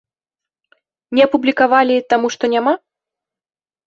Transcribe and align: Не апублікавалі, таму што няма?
Не 1.17 1.21
апублікавалі, 1.27 1.97
таму 2.13 2.31
што 2.37 2.43
няма? 2.55 2.73